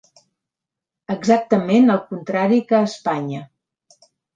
Exactament 1.17 1.95
el 1.97 2.03
contrari 2.09 2.61
que 2.71 2.83
a 2.83 2.91
Espanya. 2.93 3.49